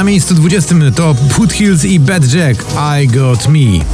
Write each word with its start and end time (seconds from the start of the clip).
Na 0.00 0.04
miejscu 0.04 0.34
20 0.34 0.74
to 0.94 1.14
Put 1.36 1.52
Hills 1.52 1.84
i 1.84 1.98
Bad 1.98 2.32
Jack 2.32 2.64
I 3.02 3.06
Got 3.06 3.48
Me. 3.48 3.84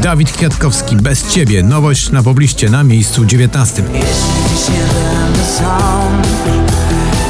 Dawid 0.00 0.32
Kwiatkowski, 0.32 0.96
bez 0.96 1.28
ciebie. 1.28 1.62
Nowość 1.62 2.10
na 2.10 2.22
pobliście 2.22 2.70
na 2.70 2.84
miejscu 2.84 3.24
19. 3.24 3.82
Jeśli 3.82 4.72
nie 4.72 4.80
będę 4.80 5.44
sam 5.58 6.22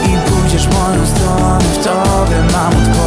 I 0.06 0.30
pójdziesz 0.30 0.66
moją 0.66 1.06
stronę 1.06 1.64
W 1.80 1.84
tobie 1.84 2.52
mam 2.52 2.72
odpowiedź 2.72 2.97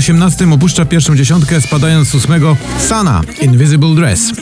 18 0.00 0.52
opuszcza 0.52 0.84
pierwszą 0.84 1.16
dziesiątkę, 1.16 1.60
spadając 1.60 2.08
z 2.08 2.14
ósmego 2.14 2.56
Sana, 2.88 3.20
Invisible 3.40 3.94
Dress. 3.94 4.32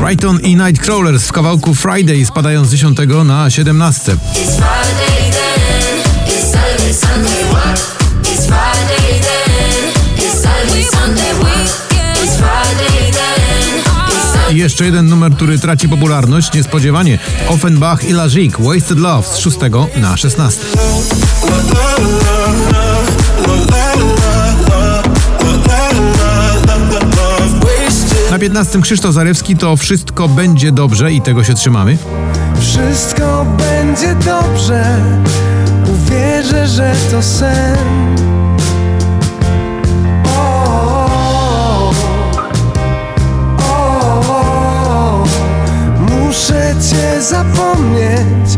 Brighton 0.00 0.40
i 0.40 0.56
Nightcrawlers 0.56 1.22
w 1.26 1.32
kawałku 1.32 1.74
Friday, 1.74 2.26
spadając 2.26 2.68
z 2.68 2.70
10 2.70 2.98
na 3.24 3.50
17. 3.50 4.12
It's 4.12 4.16
Friday 4.36 5.30
then, 5.32 6.02
it's 6.26 6.52
Saturday, 6.52 6.94
Sunday, 6.94 7.41
jeszcze 14.62 14.84
jeden 14.84 15.06
numer, 15.06 15.32
który 15.32 15.58
traci 15.58 15.88
popularność 15.88 16.52
niespodziewanie. 16.52 17.18
Offenbach 17.48 18.04
i 18.04 18.12
Lazik, 18.12 18.60
Wasted 18.60 18.98
Love 18.98 19.28
z 19.28 19.38
6 19.38 19.58
na 20.00 20.16
16. 20.16 20.60
Na 28.30 28.38
15 28.38 28.80
Krzysztof 28.80 29.14
Zarewski 29.14 29.56
to 29.56 29.76
Wszystko 29.76 30.28
będzie 30.28 30.72
dobrze 30.72 31.12
i 31.12 31.20
tego 31.20 31.44
się 31.44 31.54
trzymamy. 31.54 31.98
Wszystko 32.60 33.46
będzie 33.58 34.14
dobrze, 34.14 34.96
uwierzę, 35.86 36.68
że 36.68 36.94
to 37.10 37.22
sen. 37.22 38.31
zapomnieć, 47.32 48.50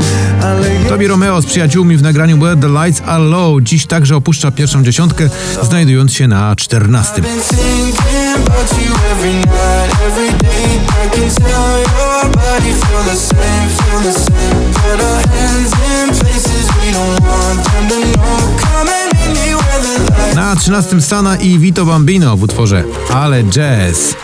ale 0.43 0.69
Tobi 0.89 1.07
Romeo 1.07 1.43
z 1.43 1.47
przyjaciółmi 1.47 1.97
w 1.97 2.03
nagraniu 2.03 2.39
Where 2.39 2.57
the 2.57 2.69
Lights 2.69 3.03
Are 3.07 3.25
Low 3.25 3.61
dziś 3.63 3.87
także 3.87 4.17
opuszcza 4.17 4.51
pierwszą 4.51 4.85
dziesiątkę, 4.85 5.29
znajdując 5.63 6.13
się 6.13 6.29
na 6.29 6.57
14. 6.57 7.23
Been 7.23 7.41
thinking 7.41 8.37
about 8.37 8.73
you 8.73 8.95
every 9.13 9.33
night, 9.35 10.01
every 10.07 10.33
day 10.39 10.65
I 11.05 11.11
can 11.11 11.35
tell 11.35 11.79
your 11.79 12.31
body 12.37 12.73
feel 12.73 13.05
the 13.05 13.17
same, 13.17 13.69
feel 13.69 14.13
the 14.13 14.21
same 14.21 14.73
Put 14.73 15.01
our 15.01 15.29
hands 15.29 15.73
in 15.73 16.09
places 16.19 16.67
we 16.81 16.93
don't 16.93 17.21
want 17.21 17.65
them 17.65 17.89
to 17.89 18.19
know 18.19 18.39
Come 18.61 18.91
and 18.91 19.13
meet 19.15 19.41
me 19.41 19.55
where 19.55 19.83
the 19.83 20.13
light 20.13 20.35
Na 20.35 20.57
13 20.57 21.01
Sana 21.03 21.37
i 21.37 21.59
Vito 21.59 21.85
Bambino 21.85 22.37
w 22.37 22.43
utworze 22.43 22.85
Ale 23.15 23.45
Jazz. 23.45 24.15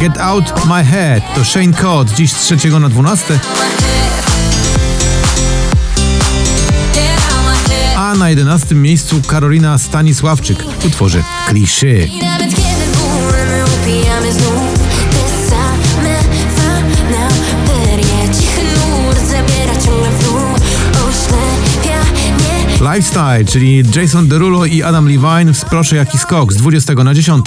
Get 0.00 0.18
Out 0.18 0.66
My 0.66 0.84
Head 0.84 1.22
to 1.34 1.44
Shane 1.44 1.72
Code 1.72 2.14
dziś 2.14 2.32
z 2.32 2.56
3 2.58 2.70
na 2.80 2.88
12, 2.88 3.38
a 7.96 8.14
na 8.14 8.30
11 8.30 8.74
miejscu 8.74 9.22
Karolina 9.26 9.78
Stanisławczyk 9.78 10.62
w 10.62 10.86
utworze 10.86 11.22
Kliszy. 11.48 12.08
Lifestyle, 22.80 23.44
czyli 23.44 23.84
Jason 23.96 24.28
Derulo 24.28 24.64
i 24.64 24.82
Adam 24.82 25.08
Levine 25.08 25.52
w 25.52 25.58
Sproszę 25.58 25.96
Jaki 25.96 26.18
Skok 26.18 26.52
z 26.52 26.56
20 26.56 26.94
na 26.94 27.14
10. 27.14 27.44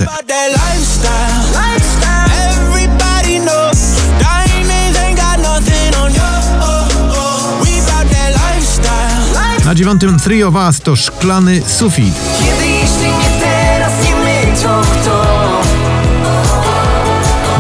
Na 9.74 9.78
9 9.78 10.02
Three 10.24 10.44
of 10.44 10.56
Us 10.56 10.80
to 10.80 10.96
Szklany 10.96 11.62
Sufit. 11.68 12.14
Kiedy 12.40 12.68
jeśli 12.68 13.08
nie 13.08 13.40
teraz, 13.40 13.94
nie 14.04 14.54
to 14.64 14.82
kto? 14.82 15.62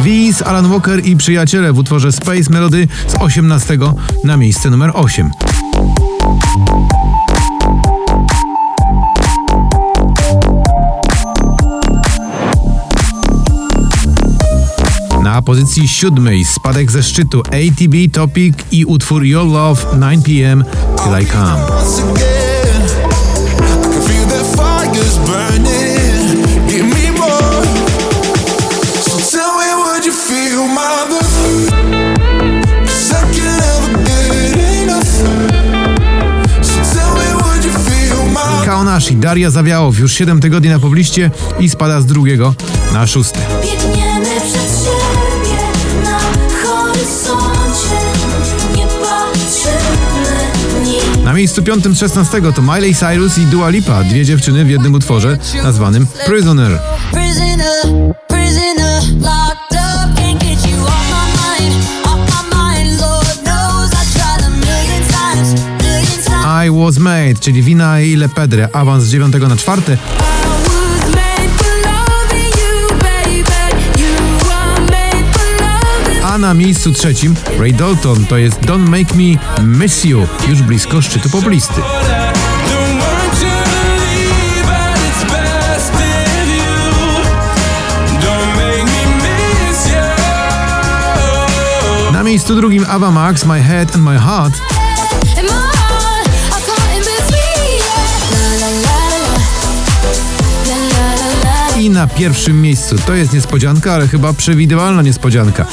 Wiz, 0.03 0.41
Alan 0.41 0.69
Walker 0.69 1.05
i 1.05 1.15
przyjaciele 1.15 1.73
w 1.73 1.77
utworze 1.77 2.11
Space 2.11 2.49
Melody 2.49 2.87
z 3.07 3.15
18 3.15 3.77
na 4.23 4.37
miejsce 4.37 4.69
numer 4.69 4.91
8. 4.93 5.31
pozycji 15.43 15.87
siódmej 15.87 16.45
spadek 16.45 16.91
ze 16.91 17.03
szczytu 17.03 17.39
ATB 17.39 18.13
Topic 18.13 18.55
i 18.71 18.85
utwór 18.85 19.25
Your 19.25 19.47
Love 19.47 19.81
9pm 19.83 20.63
Till 21.03 21.21
I 21.21 21.25
Come. 21.25 21.65
Kaonashi, 38.65 39.15
Daria 39.15 39.49
Zawiałow 39.49 39.99
już 39.99 40.13
7 40.13 40.41
tygodni 40.41 40.69
na 40.69 40.79
pobliście 40.79 41.31
i 41.59 41.69
spada 41.69 42.01
z 42.01 42.05
drugiego 42.05 42.53
na 42.93 43.07
szóste. 43.07 43.39
Na 51.33 51.37
miejscu 51.37 51.63
piątym 51.63 51.95
16 51.95 52.41
to 52.55 52.61
Miley 52.61 52.95
Cyrus 52.95 53.37
i 53.37 53.45
Dua 53.45 53.69
Lipa, 53.69 54.03
dwie 54.03 54.25
dziewczyny 54.25 54.65
w 54.65 54.69
jednym 54.69 54.93
utworze 54.95 55.37
nazwanym 55.63 56.07
Prisoner. 56.25 56.79
I 66.65 66.71
Was 66.71 66.97
Made, 66.97 67.35
czyli 67.39 67.61
Wina 67.61 68.01
i 68.01 68.15
Le 68.15 68.29
Pedre, 68.29 68.69
awans 68.73 69.03
z 69.03 69.11
9 69.11 69.33
na 69.49 69.55
4, 69.55 69.81
a 76.33 76.37
na 76.37 76.53
miejscu 76.53 76.91
trzecim 76.91 77.35
Ray 77.59 77.73
Dalton, 77.73 78.25
to 78.25 78.37
jest 78.37 78.59
Don't 78.59 78.89
Make 78.89 79.15
Me 79.15 79.63
Miss 79.63 80.05
You, 80.05 80.27
już 80.47 80.61
blisko 80.61 81.01
szczytu 81.01 81.29
you. 81.29 81.81
Na 92.11 92.23
miejscu 92.23 92.55
drugim 92.55 92.85
Ava 92.89 93.11
Max, 93.11 93.45
My 93.45 93.61
Head 93.61 93.95
and 93.95 94.03
my 94.03 94.19
heart, 94.19 94.53
na 101.93 102.07
pierwszym 102.07 102.61
miejscu, 102.61 102.95
to 103.05 103.13
jest 103.13 103.33
niespodzianka, 103.33 103.93
ale 103.93 104.07
chyba 104.07 104.33
przewidywalna 104.33 105.01
niespodzianka. 105.01 105.65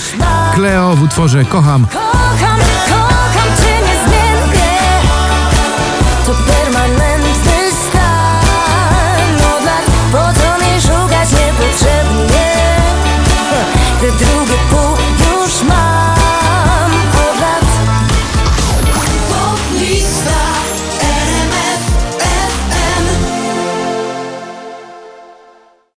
Cleo 0.54 0.96
w 0.96 1.02
utworze 1.02 1.44
Kocham 1.44 1.86
Kocham 1.92 2.69